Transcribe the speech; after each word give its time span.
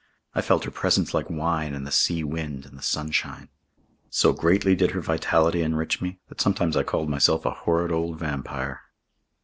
I 0.33 0.41
felt 0.41 0.63
her 0.63 0.71
presence 0.71 1.13
like 1.13 1.29
wine 1.29 1.75
and 1.75 1.85
the 1.85 1.91
sea 1.91 2.23
wind 2.23 2.65
and 2.65 2.75
the 2.75 2.81
sunshine. 2.81 3.49
So 4.09 4.33
greatly 4.33 4.73
did 4.75 4.89
her 4.93 4.99
vitality 5.01 5.61
enrich 5.61 6.01
me, 6.01 6.17
that 6.27 6.41
sometimes 6.41 6.75
I 6.75 6.81
called 6.81 7.07
myself 7.07 7.45
a 7.45 7.51
horrid 7.51 7.91
old 7.91 8.17
vampire. 8.17 8.81